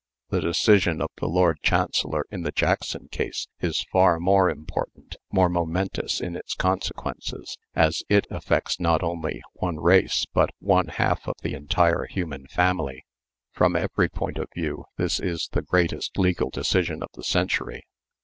[0.29, 5.47] The decision of the Lord Chancellor, in the Jackson case, is far more important, more
[5.47, 11.35] momentous in its consequences, as it affects not only one race but one half of
[11.43, 13.05] the entire human family.
[13.51, 17.83] From every point of view this is the greatest legal decision of the century.